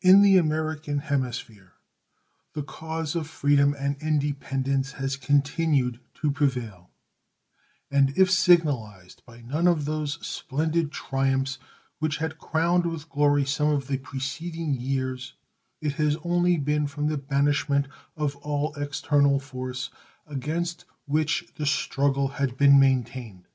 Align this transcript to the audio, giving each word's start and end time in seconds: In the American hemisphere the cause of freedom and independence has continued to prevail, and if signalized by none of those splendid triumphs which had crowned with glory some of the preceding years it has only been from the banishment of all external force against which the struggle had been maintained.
In 0.00 0.22
the 0.22 0.36
American 0.36 0.98
hemisphere 1.00 1.72
the 2.52 2.62
cause 2.62 3.16
of 3.16 3.26
freedom 3.26 3.74
and 3.76 4.00
independence 4.00 4.92
has 4.92 5.16
continued 5.16 5.98
to 6.22 6.30
prevail, 6.30 6.92
and 7.90 8.16
if 8.16 8.30
signalized 8.30 9.20
by 9.26 9.40
none 9.40 9.66
of 9.66 9.84
those 9.84 10.24
splendid 10.24 10.92
triumphs 10.92 11.58
which 11.98 12.18
had 12.18 12.38
crowned 12.38 12.86
with 12.86 13.08
glory 13.08 13.44
some 13.44 13.70
of 13.70 13.88
the 13.88 13.98
preceding 13.98 14.74
years 14.74 15.34
it 15.80 15.94
has 15.94 16.14
only 16.22 16.56
been 16.56 16.86
from 16.86 17.08
the 17.08 17.18
banishment 17.18 17.88
of 18.16 18.36
all 18.36 18.72
external 18.76 19.40
force 19.40 19.90
against 20.28 20.84
which 21.06 21.44
the 21.56 21.66
struggle 21.66 22.28
had 22.28 22.56
been 22.56 22.78
maintained. 22.78 23.48